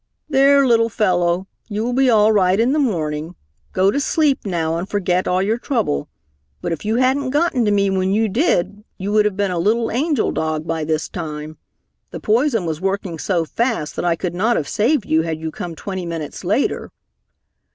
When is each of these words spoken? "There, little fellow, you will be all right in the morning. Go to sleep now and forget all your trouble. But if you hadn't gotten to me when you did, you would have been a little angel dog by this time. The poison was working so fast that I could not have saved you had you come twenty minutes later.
"There, 0.27 0.65
little 0.65 0.89
fellow, 0.89 1.45
you 1.69 1.83
will 1.83 1.93
be 1.93 2.09
all 2.09 2.31
right 2.31 2.59
in 2.59 2.73
the 2.73 2.79
morning. 2.79 3.35
Go 3.71 3.91
to 3.91 3.99
sleep 3.99 4.47
now 4.47 4.75
and 4.77 4.89
forget 4.89 5.27
all 5.27 5.43
your 5.43 5.59
trouble. 5.59 6.09
But 6.59 6.71
if 6.71 6.83
you 6.83 6.95
hadn't 6.95 7.29
gotten 7.29 7.65
to 7.65 7.71
me 7.71 7.91
when 7.91 8.11
you 8.11 8.27
did, 8.27 8.83
you 8.97 9.11
would 9.11 9.25
have 9.25 9.37
been 9.37 9.51
a 9.51 9.59
little 9.59 9.91
angel 9.91 10.31
dog 10.31 10.65
by 10.65 10.85
this 10.85 11.07
time. 11.07 11.59
The 12.09 12.19
poison 12.19 12.65
was 12.65 12.81
working 12.81 13.19
so 13.19 13.45
fast 13.45 13.95
that 13.95 14.03
I 14.03 14.15
could 14.15 14.33
not 14.33 14.55
have 14.57 14.67
saved 14.67 15.05
you 15.05 15.21
had 15.21 15.39
you 15.39 15.51
come 15.51 15.75
twenty 15.75 16.07
minutes 16.07 16.43
later. 16.43 16.89